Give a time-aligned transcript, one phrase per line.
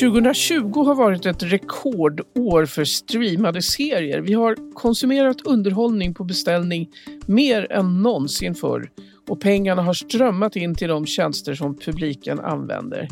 [0.00, 4.20] 2020 har varit ett rekordår för streamade serier.
[4.20, 6.88] Vi har konsumerat underhållning på beställning
[7.26, 8.90] mer än någonsin förr
[9.28, 13.08] och pengarna har strömmat in till de tjänster som publiken använder.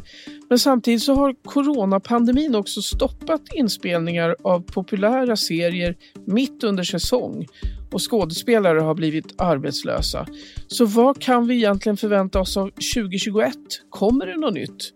[0.49, 5.97] Men samtidigt så har coronapandemin också stoppat inspelningar av populära serier
[6.27, 7.47] mitt under säsong
[7.93, 10.27] och skådespelare har blivit arbetslösa.
[10.67, 13.55] Så vad kan vi egentligen förvänta oss av 2021?
[13.91, 14.93] Kommer det något nytt?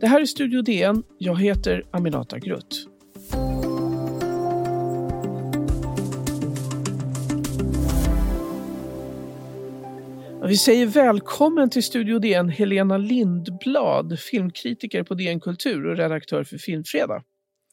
[0.00, 1.02] Det här är Studio DN.
[1.18, 2.93] Jag heter Aminata Grutt.
[10.48, 16.58] Vi säger välkommen till Studio DN Helena Lindblad, filmkritiker på DN Kultur och redaktör för
[16.58, 17.22] Filmfredag.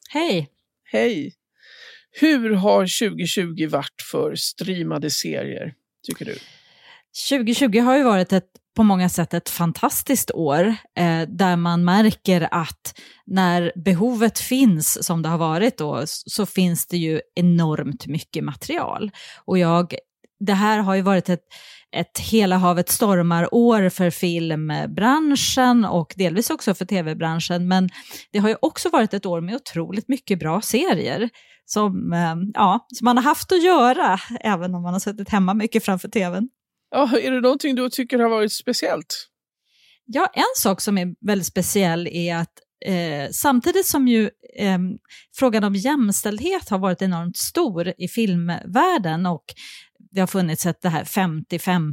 [0.08, 0.48] Hej!
[0.84, 1.34] Hej!
[2.20, 6.34] Hur har 2020 varit för streamade serier, tycker du?
[7.30, 12.48] 2020 har ju varit ett på många sätt ett fantastiskt år eh, där man märker
[12.50, 18.44] att när behovet finns som det har varit då så finns det ju enormt mycket
[18.44, 19.10] material.
[19.44, 19.94] Och jag,
[20.46, 21.44] det här har ju varit ett,
[21.96, 27.88] ett hela havet stormar-år för filmbranschen och delvis också för tv-branschen men
[28.32, 31.30] det har ju också varit ett år med otroligt mycket bra serier
[31.64, 35.54] som, eh, ja, som man har haft att göra även om man har suttit hemma
[35.54, 36.48] mycket framför tvn.
[36.90, 39.28] Ja, är det någonting du tycker har varit speciellt?
[40.04, 42.52] Ja, en sak som är väldigt speciell är att
[42.86, 44.78] eh, samtidigt som ju eh,
[45.34, 49.44] frågan om jämställdhet har varit enormt stor i filmvärlden och
[50.12, 51.92] det har funnits ett det här 50-50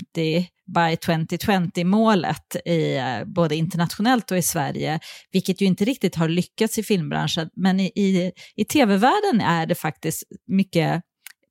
[0.76, 5.00] by 2020-målet i, eh, både internationellt och i Sverige,
[5.32, 7.50] vilket ju inte riktigt har lyckats i filmbranschen.
[7.56, 11.02] Men i, i, i tv-världen är det faktiskt mycket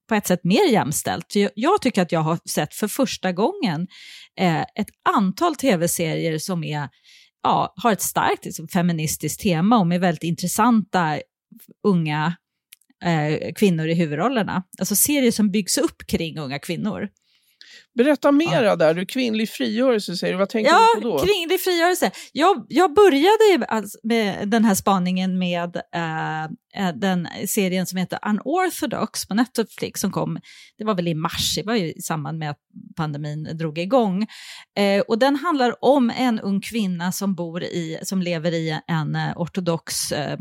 [0.08, 1.34] på ett sätt mer jämställt.
[1.54, 3.86] Jag tycker att jag har sett för första gången
[4.40, 6.88] eh, ett antal tv-serier som är,
[7.42, 11.20] ja, har ett starkt liksom, feministiskt tema och med väldigt intressanta
[11.86, 12.36] unga
[13.04, 14.62] eh, kvinnor i huvudrollerna.
[14.78, 17.08] Alltså serier som byggs upp kring unga kvinnor.
[17.94, 18.76] Berätta mera ja.
[18.76, 21.18] där, du kvinnlig frigörelse säger du, vad tänker ja, du på då?
[21.18, 22.10] kvinnlig frigörelse.
[22.32, 25.76] Jag, jag började alltså med den här spaningen med
[26.76, 30.38] äh, den serien som heter Unorthodox på Netflix som kom,
[30.78, 32.60] det var väl i mars, det var ju i samband med att
[32.96, 34.26] pandemin drog igång.
[34.76, 39.16] Eh, och den handlar om en ung kvinna som bor i, som lever i en
[39.16, 40.38] eh, ortodox eh,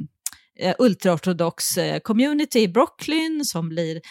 [0.59, 4.01] Eh, ultraortodox eh, community i Brooklyn som blir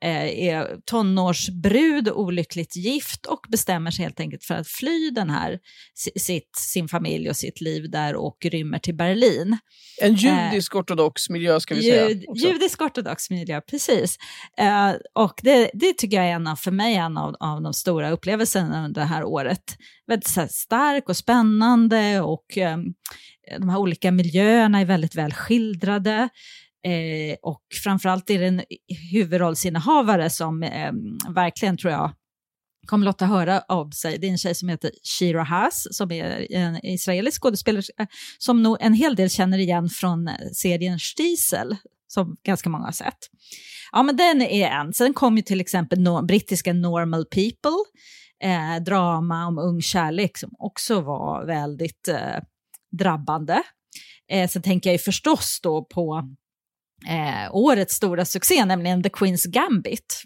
[0.00, 5.58] är tonårsbrud, olyckligt gift och bestämmer sig helt enkelt för att fly den här,
[6.16, 9.58] sitt, sin familj och sitt liv där och rymmer till Berlin.
[10.02, 12.08] En eh, judisk eh, ortodox miljö ska vi säga.
[12.34, 14.16] Judisk ortodox miljö, precis.
[14.58, 17.74] Eh, och det, det, tycker jag är en av, för mig en av, av de
[17.74, 19.76] stora upplevelserna under det här året.
[20.06, 22.78] Väldigt stark och spännande och eh,
[23.58, 26.28] de här olika miljöerna är väldigt väl skildrade.
[26.86, 28.62] Eh, och framförallt är det en
[29.12, 30.92] huvudrollsinnehavare som eh,
[31.34, 32.12] verkligen tror jag
[32.86, 34.18] kommer låta höra av sig.
[34.18, 38.06] Det är en tjej som heter Shira Haas som är en israelisk skådespelerska
[38.38, 41.76] som nog en hel del känner igen från eh, serien Stiesel
[42.06, 43.18] som ganska många har sett.
[43.92, 44.92] Ja, men den är en.
[44.92, 47.84] Sen kom ju till exempel no brittiska Normal People,
[48.42, 52.42] eh, drama om ung kärlek som också var väldigt eh,
[52.98, 53.62] drabbande.
[54.30, 56.36] Eh, sen tänker jag ju förstås då på
[57.08, 60.24] eh, årets stora succé, nämligen The Queen's Gambit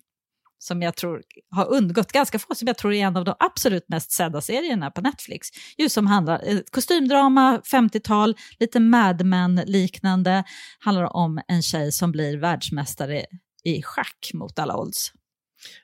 [0.64, 3.88] som jag tror har undgått ganska få, som jag tror är en av de absolut
[3.88, 5.48] mest sedda serierna på Netflix.
[5.78, 10.44] Just som handlar, eh, kostymdrama, 50-tal, lite Mad Men-liknande,
[10.78, 13.24] handlar om en tjej som blir världsmästare
[13.64, 15.12] i schack mot alla odds.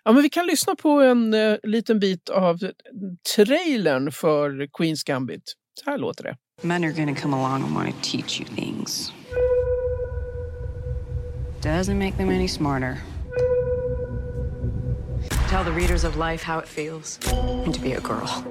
[0.05, 2.59] Ja, men vi kan lyssna på en uh, liten bit av
[3.37, 5.55] trailern för Queen's Gambit.
[5.85, 6.37] Så här låter det.
[6.63, 9.13] Men are gonna come along and want to teach you things.
[11.61, 12.99] Doesn't make them any smarter.
[15.49, 17.19] Tell the readers of life how it feels
[17.65, 18.45] and to be a girl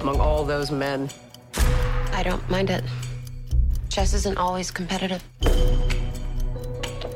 [0.00, 1.08] among all those men.
[2.12, 2.84] I don't mind it.
[3.90, 5.22] Chess isn't always competitive.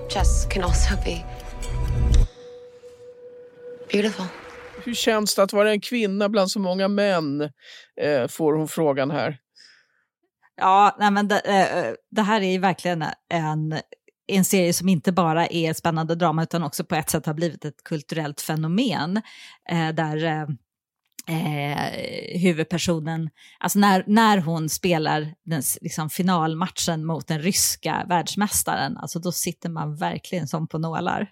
[0.09, 1.25] Chess can also be
[3.89, 4.27] beautiful.
[4.85, 7.51] Hur känns det att vara en kvinna bland så många män?
[8.01, 9.39] Eh, får hon frågan här.
[10.57, 13.81] Ja, nej men det, eh, det här är verkligen en
[14.27, 17.35] en serie som inte bara är ett spännande drama utan också på ett sätt har
[17.35, 19.23] blivit ett kulturellt fenomen.
[19.71, 20.47] Eh, där eh,
[21.29, 29.19] eh, huvudpersonen, alltså när, när hon spelar den liksom, finalmatchen mot den ryska världsmästaren, alltså
[29.19, 31.31] då sitter man verkligen som på nålar.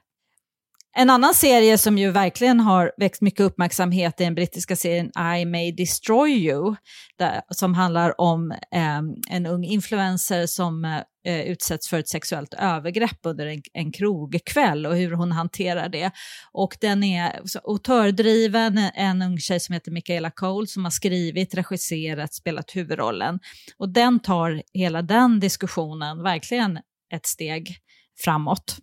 [0.97, 5.45] En annan serie som ju verkligen har väckt mycket uppmärksamhet är den brittiska serien I
[5.45, 6.75] May Destroy You,
[7.19, 9.01] där, som handlar om eh,
[9.31, 14.87] en ung influencer som eh, eh, utsätts för ett sexuellt övergrepp under en, en krogkväll
[14.87, 16.11] och hur hon hanterar det.
[16.53, 22.35] Och den är autördriven, en ung tjej som heter Michaela Cole som har skrivit, regisserat,
[22.35, 23.39] spelat huvudrollen.
[23.77, 26.79] Och den tar hela den diskussionen verkligen
[27.15, 27.77] ett steg
[28.25, 28.79] framåt.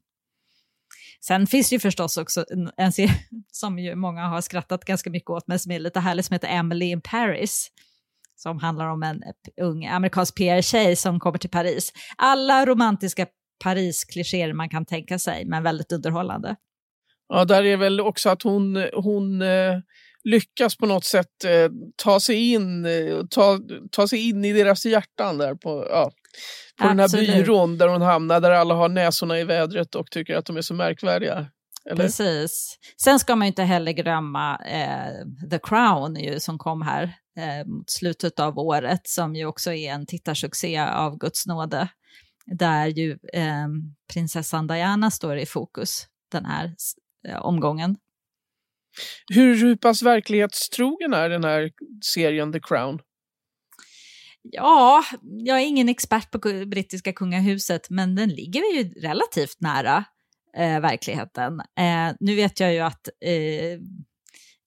[1.27, 3.19] Sen finns det ju förstås också en, en serie
[3.51, 6.47] som ju många har skrattat ganska mycket åt, men som är lite härlig, som heter
[6.47, 7.71] Emily in Paris
[8.37, 9.21] som handlar om en
[9.61, 11.91] ung amerikansk PR-tjej som kommer till Paris.
[12.17, 13.25] Alla romantiska
[13.63, 16.55] Paris-klichéer man kan tänka sig, men väldigt underhållande.
[17.29, 19.73] Ja, där är väl också att hon, hon eh,
[20.23, 23.59] lyckas på något sätt eh, ta, sig in, eh, ta,
[23.91, 26.11] ta sig in i deras hjärtan där på, ja,
[26.81, 30.35] på den här byrån där hon hamnar, där alla har näsorna i vädret och tycker
[30.35, 31.47] att de är så märkvärdiga.
[31.89, 32.03] Eller?
[32.03, 32.77] Precis.
[33.03, 37.89] Sen ska man inte heller glömma eh, The Crown ju, som kom här eh, mot
[37.89, 41.89] slutet av året, som ju också är en tittarsuccé av Guds nåde,
[42.45, 43.67] där ju eh,
[44.13, 46.75] prinsessan Diana står i fokus den här
[47.27, 47.97] eh, omgången.
[49.33, 51.71] Hur pass verklighetstrogen är den här
[52.03, 52.99] serien The Crown?
[54.41, 60.05] Ja, jag är ingen expert på brittiska kungahuset, men den ligger ju relativt nära
[60.57, 61.61] eh, verkligheten.
[62.19, 63.09] Nu vet jag ju att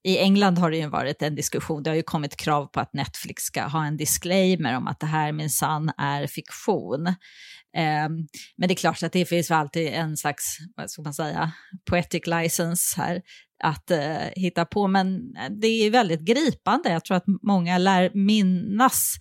[0.02, 2.94] i England har det ju varit en diskussion, det har ju kommit krav på att
[2.94, 7.06] Netflix ska ha en disclaimer om att det här minsann är fiktion.
[7.76, 8.08] Eh,
[8.56, 11.52] men det är klart att det finns alltid en slags, vad ska man säga,
[11.90, 13.22] poetic license här
[13.62, 16.90] att eh, hitta på, men eh, det är väldigt gripande.
[16.90, 19.14] Jag tror att många lär minnas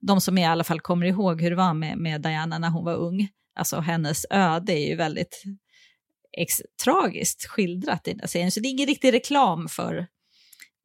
[0.00, 2.84] de som i alla fall kommer ihåg hur det var med, med Diana när hon
[2.84, 3.28] var ung,
[3.58, 5.42] alltså hennes öde är ju väldigt
[6.84, 8.50] tragiskt skildrat i den här serien.
[8.50, 10.06] Så det är ingen riktig reklam för,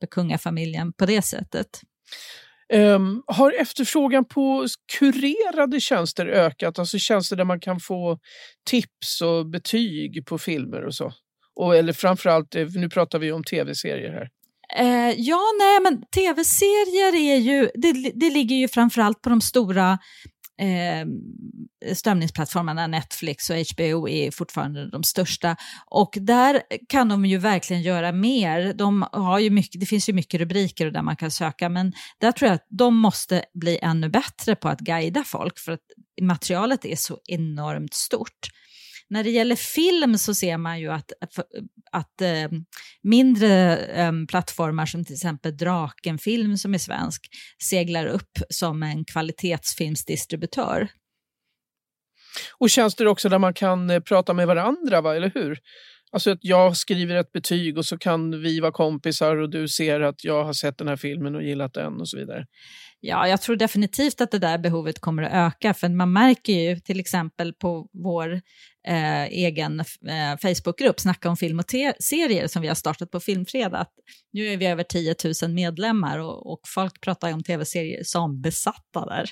[0.02, 1.68] för kungafamiljen på det sättet.
[2.74, 4.68] Um, har efterfrågan på
[4.98, 6.80] kurerade tjänster ökat?
[6.80, 8.20] Alltså tjänster där man kan få
[8.70, 11.14] tips och betyg på filmer och så?
[11.56, 14.30] Och, eller framförallt, eh, nu pratar vi om tv-serier här.
[14.78, 19.98] Eh, ja, nej, men tv-serier är ju, det, det ligger ju framförallt på de stora
[20.60, 21.06] eh,
[21.96, 25.56] strömningsplattformarna, Netflix och HBO är fortfarande de största.
[25.86, 28.74] Och där kan de ju verkligen göra mer.
[28.74, 32.32] De har ju mycket, det finns ju mycket rubriker där man kan söka, men där
[32.32, 35.80] tror jag att de måste bli ännu bättre på att guida folk, för att
[36.22, 38.48] materialet är så enormt stort.
[39.12, 41.40] När det gäller film så ser man ju att, att,
[41.92, 42.60] att äh,
[43.04, 47.22] mindre äh, plattformar som till exempel Drakenfilm som är svensk
[47.64, 50.88] seglar upp som en kvalitetsfilmsdistributör.
[52.58, 55.16] Och tjänster också där man kan eh, prata med varandra, va?
[55.16, 55.60] eller hur?
[56.12, 60.02] Alltså att jag skriver ett betyg och så kan vi vara kompisar och du ser
[60.02, 62.46] att jag har sett den här filmen och gillat den och så vidare.
[63.00, 66.80] Ja, jag tror definitivt att det där behovet kommer att öka, för man märker ju
[66.80, 68.42] till exempel på vår
[68.88, 71.66] eh, egen eh, Facebookgrupp, Snacka om film och
[72.00, 73.86] serier, som vi har startat på Filmfredag,
[74.34, 79.06] nu är vi över 10 000 medlemmar och, och folk pratar om tv-serier som besatta
[79.06, 79.30] där.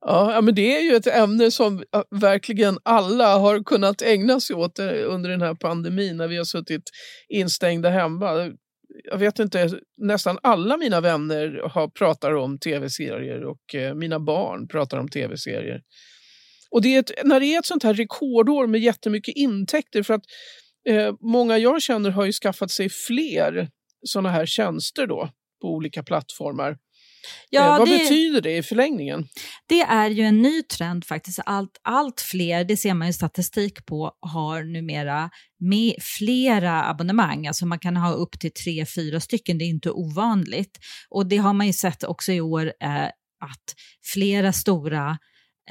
[0.00, 4.56] Ja, men det är ju ett ämne som eh, verkligen alla har kunnat ägna sig
[4.56, 6.82] åt eh, under den här pandemin när vi har suttit
[7.28, 8.52] instängda hemma
[9.04, 14.68] jag vet inte, nästan alla mina vänner har, pratar om tv-serier och eh, mina barn
[14.68, 15.80] pratar om tv-serier.
[16.70, 20.14] Och det är ett, när det är ett sånt här rekordår med jättemycket intäkter för
[20.14, 20.24] att
[20.88, 23.68] eh, många jag känner har ju skaffat sig fler
[24.06, 25.30] såna här tjänster då
[25.62, 26.76] på olika plattformar.
[27.50, 29.28] Ja, eh, vad det, betyder det i förlängningen?
[29.66, 31.40] Det är ju en ny trend faktiskt.
[31.46, 37.46] Allt, allt fler, det ser man ju statistik på, har numera med flera abonnemang.
[37.46, 40.78] Alltså man kan ha upp till tre, fyra stycken, det är inte ovanligt.
[41.08, 43.04] Och det har man ju sett också i år eh,
[43.40, 43.74] att
[44.12, 45.18] flera stora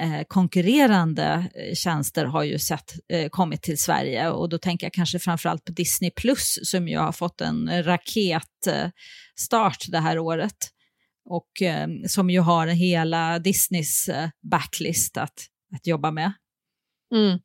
[0.00, 4.92] eh, konkurrerande eh, tjänster har ju sett, eh, kommit till Sverige och då tänker jag
[4.92, 8.92] kanske framförallt på Disney Plus som ju har fått en raketstart
[9.88, 10.56] det här året
[11.30, 16.32] och eh, som ju har hela Disneys eh, backlist att, att jobba med.
[17.14, 17.38] Mm.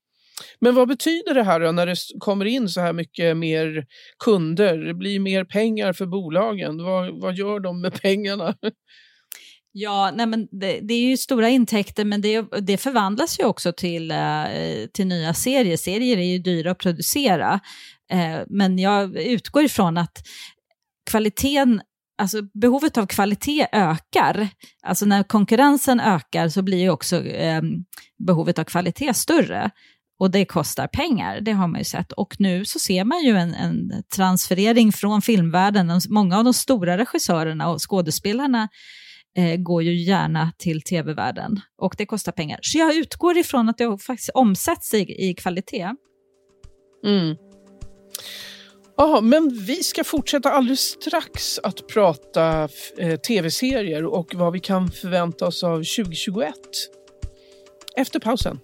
[0.59, 3.85] Men vad betyder det här då när det kommer in så här mycket mer
[4.23, 4.77] kunder?
[4.77, 6.83] Det blir mer pengar för bolagen.
[6.83, 8.55] Vad, vad gör de med pengarna?
[9.75, 13.73] Ja, nej men det, det, är ju stora intäkter men det, det förvandlas ju också
[13.73, 14.45] till, eh,
[14.93, 15.77] till nya serier.
[15.77, 17.59] Serier är ju dyra att producera.
[18.11, 20.17] Eh, men jag utgår ifrån att
[21.09, 21.81] kvaliteten
[22.17, 24.47] alltså behovet av kvalitet ökar.
[24.83, 27.61] Alltså när konkurrensen ökar så blir ju också eh,
[28.27, 29.71] behovet av kvalitet större.
[30.19, 32.11] Och det kostar pengar, det har man ju sett.
[32.11, 36.01] Och nu så ser man ju en, en transferering från filmvärlden.
[36.09, 38.69] Många av de stora regissörerna och skådespelarna
[39.37, 42.59] eh, går ju gärna till tv-världen och det kostar pengar.
[42.61, 45.89] Så jag utgår ifrån att det faktiskt omsätts i, i kvalitet.
[47.05, 47.35] Mm.
[48.97, 54.91] Ja, men vi ska fortsätta alldeles strax att prata eh, tv-serier och vad vi kan
[54.91, 56.53] förvänta oss av 2021.
[57.97, 58.59] Efter pausen.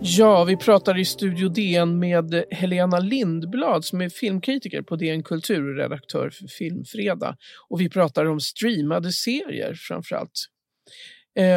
[0.00, 5.70] Ja, vi pratar i Studio DN med Helena Lindblad som är filmkritiker på DN Kultur
[5.70, 7.36] och redaktör för Filmfredag.
[7.68, 10.46] Och vi pratar om streamade serier framförallt.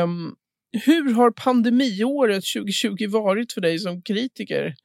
[0.04, 0.36] Um,
[0.86, 4.76] hur har pandemiåret 2020 varit för dig som kritiker?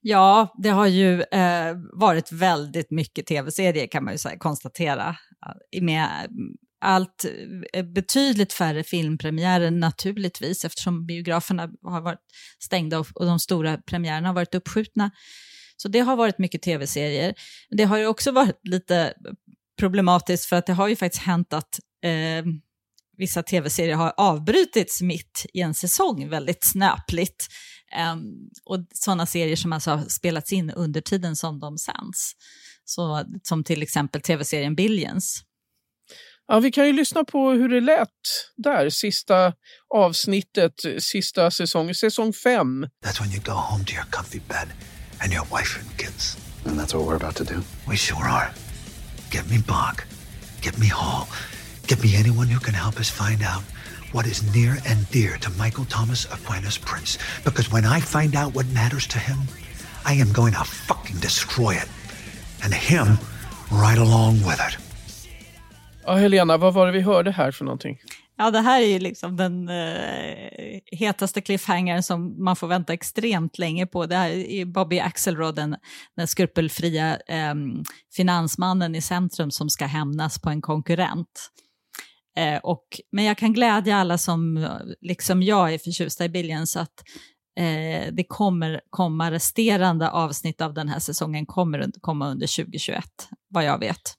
[0.00, 5.16] Ja, det har ju eh, varit väldigt mycket tv-serier kan man ju konstatera.
[5.76, 6.28] Eh, med
[6.86, 7.24] allt
[7.72, 12.20] eh, betydligt färre filmpremiärer naturligtvis eftersom biograferna har varit
[12.58, 15.10] stängda och, och de stora premiärerna har varit uppskjutna.
[15.76, 17.34] Så det har varit mycket tv-serier.
[17.70, 19.14] Det har ju också varit lite
[19.78, 22.44] problematiskt för att det har ju faktiskt hänt att eh,
[23.16, 27.48] vissa tv-serier har avbrutits mitt i en säsong väldigt snöpligt.
[28.12, 32.32] Um, och sådana serier som alltså har spelats in under tiden som de sänds.
[32.84, 35.45] Så, som till exempel tv-serien Billions.
[36.48, 38.08] Ja, vi kan ju lyssna på hur det lät
[38.56, 39.52] där, sista
[39.94, 42.86] avsnittet, sista säsongen, säsong fem.
[43.04, 44.68] That's when you go home to your comfy bed
[45.20, 46.36] and your wife and kids.
[46.64, 47.62] And that's what we're about to do.
[47.88, 48.50] We sure are.
[49.30, 50.06] Get me Bach.
[50.62, 51.26] Get me Hall.
[51.86, 53.62] Get me anyone who can help us find out
[54.12, 57.18] what is near and dear to Michael Thomas Aquinas Prince.
[57.44, 59.38] Because when I find out what matters to him,
[60.04, 61.88] I am going to fucking destroy it.
[62.62, 63.18] And him
[63.70, 64.85] right along with it.
[66.06, 67.98] Ja, Helena, vad var det vi hörde här för någonting?
[68.36, 73.58] Ja, det här är ju liksom den eh, hetaste cliffhangern som man får vänta extremt
[73.58, 74.06] länge på.
[74.06, 75.76] Det här är Bobby Axelrod, den,
[76.16, 77.54] den skrupelfria eh,
[78.16, 81.50] finansmannen i centrum som ska hämnas på en konkurrent.
[82.36, 84.70] Eh, och, men jag kan glädja alla som, eh,
[85.00, 87.02] liksom jag, är förtjusta i Billions att
[87.58, 93.04] eh, det kommer komma resterande avsnitt av den här säsongen kommer komma under 2021,
[93.48, 94.15] vad jag vet.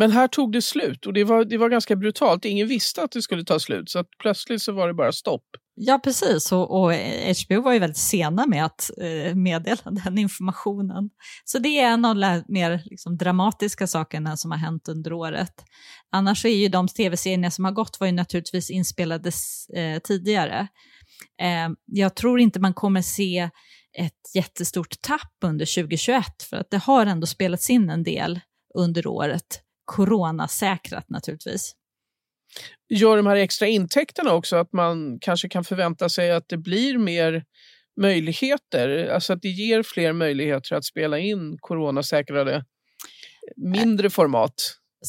[0.00, 2.44] Men här tog det slut och det var, det var ganska brutalt.
[2.44, 5.44] Ingen visste att det skulle ta slut så att plötsligt så var det bara stopp.
[5.74, 6.52] Ja, precis.
[6.52, 11.10] Och, och eh, HBO var ju väldigt sena med att eh, meddela den informationen.
[11.44, 15.64] Så det är en av de mer liksom, dramatiska sakerna som har hänt under året.
[16.12, 19.30] Annars är ju de tv-serier som har gått var ju naturligtvis inspelade
[19.74, 20.68] eh, tidigare.
[21.42, 23.50] Eh, jag tror inte man kommer se
[23.98, 28.40] ett jättestort tapp under 2021 för att det har ändå spelats in en del
[28.74, 31.74] under året coronasäkrat naturligtvis.
[32.88, 36.98] Gör de här extra intäkterna också att man kanske kan förvänta sig att det blir
[36.98, 37.44] mer
[38.00, 42.64] möjligheter, alltså att det ger fler möjligheter att spela in coronasäkrade
[43.56, 44.54] mindre format?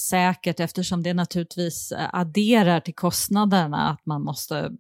[0.10, 4.72] Säkert eftersom det naturligtvis adderar till kostnaderna att man måste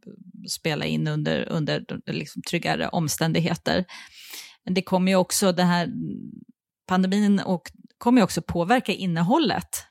[0.49, 3.85] spela in under, under liksom tryggare omständigheter.
[4.65, 5.89] Men det kommer ju också, det här
[6.87, 9.88] pandemin och kommer också påverka innehållet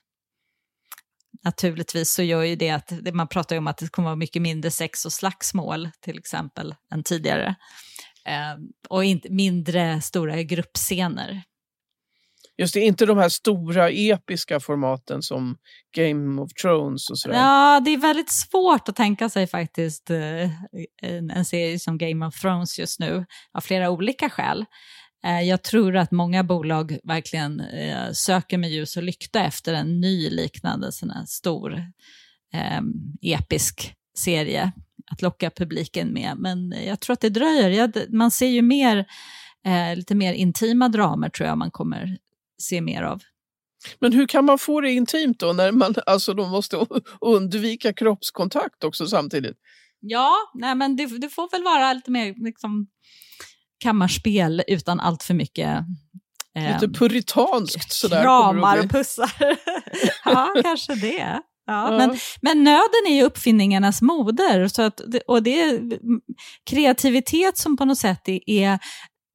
[1.43, 4.41] naturligtvis så gör ju det att man pratar ju om att det kommer vara mycket
[4.41, 7.55] mindre sex och slagsmål till exempel än tidigare.
[8.25, 8.57] Eh,
[8.89, 11.43] och inte, mindre stora gruppscener.
[12.57, 15.57] Just det, inte de här stora episka formaten som
[15.95, 17.35] Game of Thrones och sådär.
[17.35, 20.49] Ja, det är väldigt svårt att tänka sig faktiskt eh,
[21.01, 24.65] en, en serie som Game of Thrones just nu av flera olika skäl.
[25.25, 30.01] Eh, jag tror att många bolag verkligen eh, söker med ljus och lykta efter en
[30.01, 31.73] ny liknande sån här stor
[32.53, 32.81] eh,
[33.21, 34.71] episk serie
[35.11, 36.37] att locka publiken med.
[36.37, 38.11] Men jag tror att det dröjer.
[38.15, 39.05] Man ser ju mer,
[39.65, 42.17] eh, lite mer intima dramer tror jag man kommer
[42.61, 43.21] se mer av.
[43.99, 46.85] Men hur kan man få det intimt då när man alltså då måste
[47.21, 49.57] undvika kroppskontakt också samtidigt?
[49.99, 52.87] Ja, nej men det, det får väl vara lite mer liksom,
[53.79, 55.85] kammarspel utan allt för mycket
[56.55, 58.21] eh, Lite puritanskt sådär.
[58.21, 59.31] Kramar och pussar.
[60.25, 61.41] ja, kanske det.
[61.65, 61.97] Ja, ja.
[61.97, 64.67] Men, men nöden är ju uppfinningarnas moder.
[64.67, 65.81] Så att, och det är
[66.69, 68.79] kreativitet som på något sätt är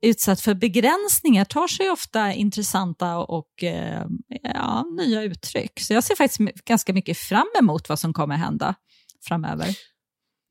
[0.04, 4.06] utsatt för begränsningar tar sig ofta intressanta och eh,
[4.42, 5.80] ja, nya uttryck.
[5.80, 8.74] Så jag ser faktiskt ganska mycket fram emot vad som kommer hända
[9.28, 9.68] framöver.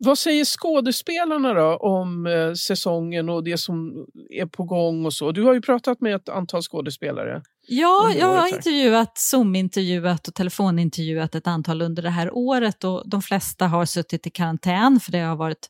[0.05, 5.31] Vad säger skådespelarna då om eh, säsongen och det som är på gång och så?
[5.31, 7.41] Du har ju pratat med ett antal skådespelare.
[7.67, 13.21] Ja, jag har intervjuat, Zoom-intervjuat och telefonintervjuat ett antal under det här året och de
[13.21, 15.69] flesta har suttit i karantän för det har varit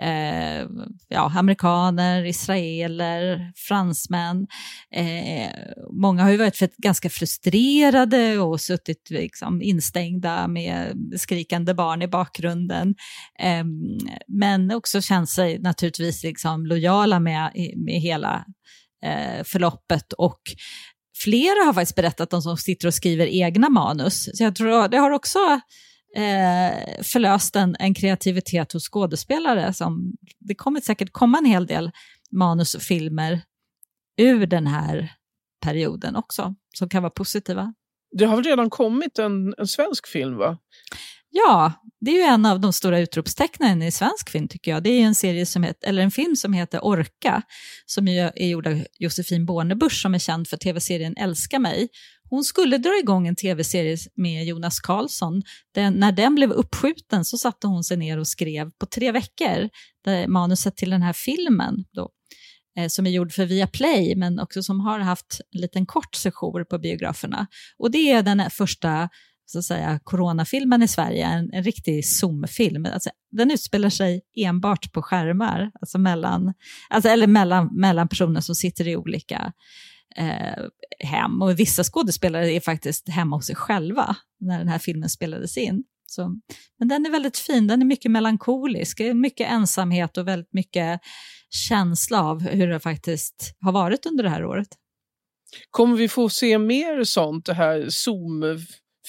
[0.00, 0.66] eh,
[1.08, 4.46] ja, amerikaner, israeler, fransmän.
[4.94, 5.50] Eh,
[5.92, 12.08] många har ju varit för, ganska frustrerade och suttit liksom, instängda med skrikande barn i
[12.08, 12.94] bakgrunden.
[13.38, 13.64] Eh,
[14.28, 18.44] men också känt sig naturligtvis liksom, lojala med, med hela
[19.04, 20.40] eh, förloppet och
[21.24, 24.24] flera har faktiskt berättat om som sitter och skriver egna manus.
[24.34, 25.38] Så jag tror det har också
[26.16, 29.74] eh, förlöst en, en kreativitet hos skådespelare.
[29.74, 31.90] Som, det kommer säkert komma en hel del
[32.32, 33.40] manus och filmer
[34.16, 35.12] ur den här
[35.64, 37.74] perioden också, som kan vara positiva.
[38.18, 40.58] Det har väl redan kommit en, en svensk film va?
[41.46, 44.82] Ja, det är ju en av de stora utropstecknen i svensk film tycker jag.
[44.82, 47.42] Det är ju en, serie som heter, eller en film som heter Orka,
[47.86, 51.88] som ju är gjord av Josefin Bornebusch som är känd för tv-serien Älska mig.
[52.30, 55.42] Hon skulle dra igång en tv-serie med Jonas Karlsson.
[55.74, 59.68] Den, när den blev uppskjuten så satte hon sig ner och skrev på tre veckor
[60.04, 61.84] det, manuset till den här filmen.
[61.92, 62.10] Då
[62.78, 66.64] eh, som är gjord för Viaplay, men också som har haft en liten kort session
[66.70, 67.46] på biograferna.
[67.78, 69.08] Och det är den första
[69.50, 72.86] så att säga, coronafilmen i Sverige, en, en riktig Zoom-film.
[72.92, 76.54] Alltså, den utspelar sig enbart på skärmar, alltså mellan,
[76.88, 79.52] alltså, eller mellan, mellan personer som sitter i olika
[80.16, 80.64] eh,
[81.04, 81.42] hem.
[81.42, 85.84] Och vissa skådespelare är faktiskt hemma hos sig själva när den här filmen spelades in.
[86.06, 86.36] Så,
[86.78, 91.00] men den är väldigt fin, den är mycket melankolisk, mycket ensamhet och väldigt mycket
[91.50, 94.68] känsla av hur det faktiskt har varit under det här året.
[95.70, 98.42] Kommer vi få se mer sånt, det här Zoom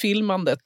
[0.01, 0.61] filmandet?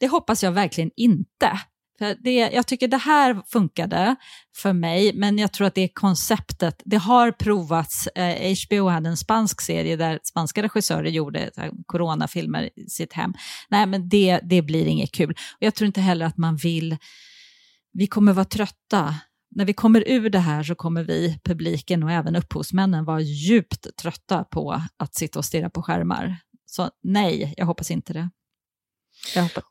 [0.00, 1.60] Det hoppas jag verkligen inte.
[1.98, 4.16] För det, jag tycker det här funkade
[4.56, 6.82] för mig, men jag tror att det är konceptet.
[6.84, 8.06] Det har provats.
[8.06, 13.34] Eh, HBO hade en spansk serie där spanska regissörer gjorde här, coronafilmer i sitt hem.
[13.68, 15.30] Nej, men det, det blir inget kul.
[15.30, 16.96] Och jag tror inte heller att man vill...
[17.92, 19.14] Vi kommer vara trötta.
[19.56, 23.96] När vi kommer ur det här så kommer vi, publiken och även upphovsmännen, vara djupt
[23.96, 26.36] trötta på att sitta och stirra på skärmar.
[26.66, 28.30] Så nej, jag hoppas inte det.
[29.34, 29.64] Jag hoppas.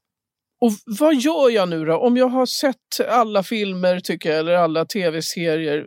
[0.62, 1.98] Och vad gör jag nu då?
[1.98, 5.86] Om jag har sett alla filmer tycker jag, eller alla tv-serier,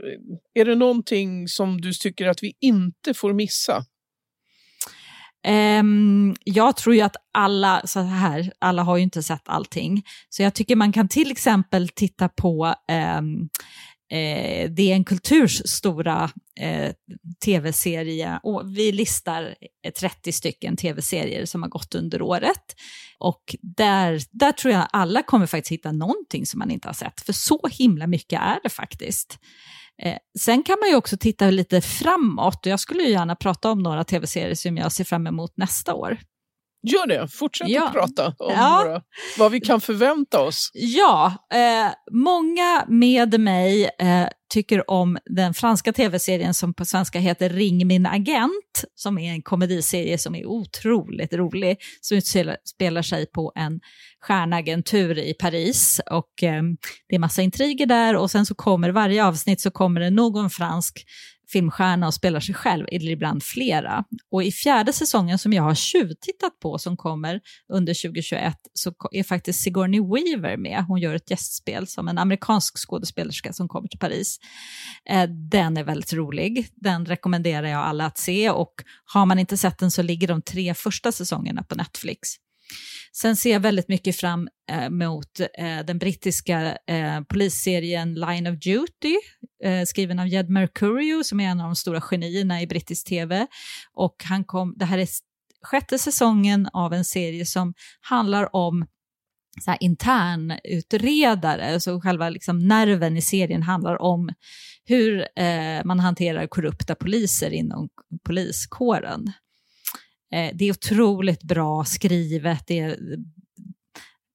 [0.55, 3.85] är det någonting som du tycker att vi inte får missa?
[5.49, 10.43] Um, jag tror ju att alla, så här, alla har ju inte sett allting, så
[10.43, 12.75] jag tycker man kan till exempel titta på
[13.19, 13.49] um,
[14.11, 16.93] eh, DN Kulturs stora eh,
[17.45, 18.41] tv-serie.
[18.43, 19.55] Och vi listar
[19.87, 22.75] eh, 30 stycken tv-serier som har gått under året.
[23.19, 27.21] Och där, där tror jag alla kommer faktiskt hitta någonting som man inte har sett,
[27.21, 29.39] för så himla mycket är det faktiskt.
[30.03, 33.71] Eh, sen kan man ju också titta lite framåt och jag skulle ju gärna prata
[33.71, 36.19] om några tv-serier som jag ser fram emot nästa år.
[36.93, 37.87] Gör det, fortsätt Ja.
[37.87, 38.83] att prata om Ja.
[38.85, 39.03] några,
[39.39, 40.71] vad vi kan förvänta oss.
[40.75, 47.51] Ja, eh, många med mig eh, tycker om den franska tv-serien som på svenska heter
[47.51, 53.53] Ring min agent, som är en komediserie som är otroligt rolig, som utspelar sig på
[53.57, 53.81] en
[54.21, 56.63] stjärnagentur i Paris och eh,
[57.09, 60.51] det är massa intriger där och sen så kommer varje avsnitt så kommer det någon
[60.51, 61.05] fransk
[61.53, 64.05] filmstjärna och spelar sig själv, eller ibland flera.
[64.31, 67.41] Och i fjärde säsongen som jag har tjuvtittat på som kommer
[67.73, 70.85] under 2021 så är faktiskt Sigourney Weaver med.
[70.89, 74.39] Hon gör ett gästspel som en amerikansk skådespelerska som kommer till Paris.
[75.11, 76.69] Eh, den är väldigt rolig.
[76.77, 80.43] Den rekommenderar jag alla att se och har man inte sett den så ligger de
[80.43, 82.46] tre första säsongerna på Netflix.
[83.13, 88.59] Sen ser jag väldigt mycket fram emot mot eh, den brittiska eh, polisserien Line of
[88.59, 89.17] Duty,
[89.87, 93.47] skriven av Jed Mercurio, som är en av de stora genierna i brittisk tv.
[93.93, 95.09] Och han kom, det här är
[95.63, 98.87] sjätte säsongen av en serie som handlar om
[99.65, 104.31] så här internutredare, så själva liksom nerven i serien handlar om
[104.85, 107.89] hur eh, man hanterar korrupta poliser inom
[108.25, 109.33] poliskåren.
[110.35, 113.19] Eh, det är otroligt bra skrivet, det är eh,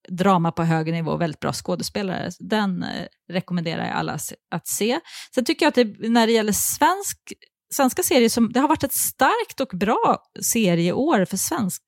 [0.09, 2.29] drama på hög nivå, väldigt bra skådespelare.
[2.39, 4.17] Den eh, rekommenderar jag alla
[4.51, 4.99] att se.
[5.35, 7.17] Sen tycker jag att det, när det gäller svensk,
[7.73, 11.81] svenska serier, som, det har varit ett starkt och bra serieår för, svensk,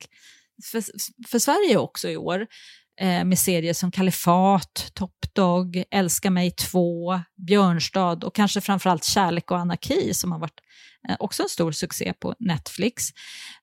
[0.72, 0.84] för,
[1.28, 2.48] för Sverige också i år.
[3.02, 9.52] Eh, med serier som Kalifat, Top Dog, Älska mig 2, Björnstad och kanske framförallt Kärlek
[9.52, 10.60] och anarki som har varit
[11.10, 13.10] Eh, också en stor succé på Netflix.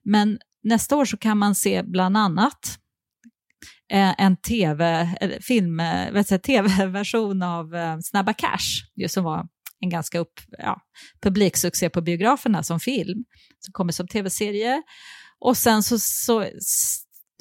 [0.03, 2.79] Men nästa år så kan man se bland annat
[3.91, 5.09] eh, en TV,
[5.41, 7.71] film, eh, tv-version av
[8.03, 9.47] Snabba Cash, just som var
[9.79, 10.81] en ganska upp, ja,
[11.21, 13.23] publiksuccé på biograferna som film,
[13.59, 14.81] som kommer som tv-serie.
[15.39, 16.45] Och sen så, så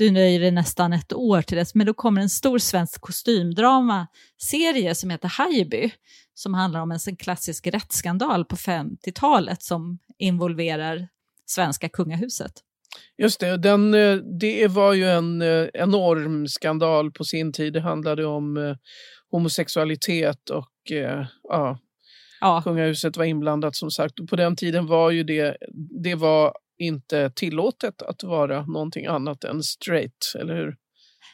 [0.01, 4.95] du nöjer dig nästan ett år till dess, men då kommer en stor svensk kostymdramaserie
[4.95, 5.91] som heter Haijby,
[6.35, 11.09] som handlar om en klassisk rättsskandal på 50-talet som involverar
[11.47, 12.53] svenska kungahuset.
[13.19, 17.73] Just det, den, eh, det var ju en eh, enorm skandal på sin tid.
[17.73, 18.77] Det handlade om eh,
[19.31, 20.71] homosexualitet och
[21.43, 21.79] ja,
[22.41, 22.63] ja.
[22.65, 24.21] kungahuset var inblandat som sagt.
[24.21, 25.57] Och på den tiden var ju det,
[26.03, 30.77] det var inte tillåtet att vara någonting annat än straight, eller hur?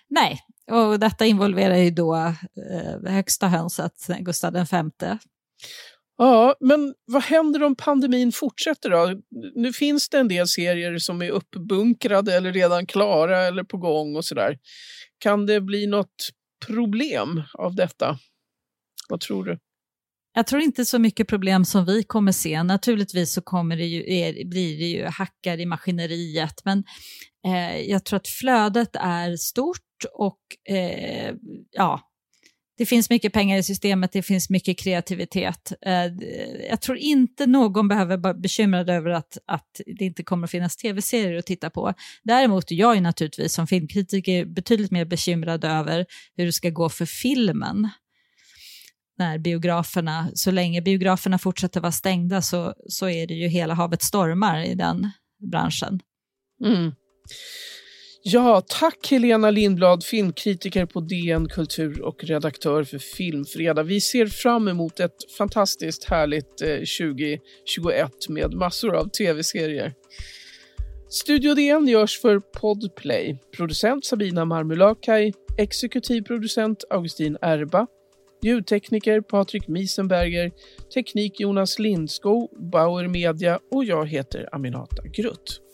[0.08, 0.38] Nej,
[0.70, 4.66] och detta involverar ju då eh, högsta hönset, Gustav V.
[6.18, 9.20] Ja, men vad händer om pandemin fortsätter då?
[9.54, 14.16] Nu finns det en del serier som är uppbunkrade eller redan klara eller på gång
[14.16, 14.58] och sådär.
[15.18, 16.30] Kan det bli något
[16.66, 18.18] problem av detta?
[19.08, 19.58] Vad tror du?
[20.36, 22.62] Jag tror inte så mycket problem som vi kommer se.
[22.62, 26.84] Naturligtvis så kommer det ju, är, blir det ju hackar i maskineriet, men
[27.46, 31.34] eh, jag tror att flödet är stort och eh,
[31.72, 32.00] ja,
[32.78, 35.72] det finns mycket pengar i systemet, det finns mycket kreativitet.
[35.86, 36.06] Eh,
[36.68, 40.76] jag tror inte någon behöver vara bekymrad över att, att det inte kommer att finnas
[40.76, 41.94] tv-serier att titta på.
[42.22, 47.06] Däremot jag är naturligtvis som filmkritiker betydligt mer bekymrad över hur det ska gå för
[47.06, 47.88] filmen
[49.18, 54.02] när biograferna, så länge biograferna fortsätter vara stängda så, så är det ju hela havet
[54.02, 55.10] stormar i den
[55.50, 56.00] branschen.
[56.64, 56.92] Mm.
[58.28, 63.84] Ja, tack Helena Lindblad, filmkritiker på DN Kultur och redaktör för Filmfredag.
[63.84, 69.94] Vi ser fram emot ett fantastiskt härligt eh, 2021 med massor av tv-serier.
[71.08, 73.38] Studio DN görs för Podplay.
[73.56, 77.86] Producent Sabina Marmulakai, exekutiv producent Augustin Erba,
[78.46, 80.50] ljudtekniker Patrik Miesenberger,
[80.94, 85.65] teknik Jonas Lindskog, Bauer Media och jag heter Aminata Grutt.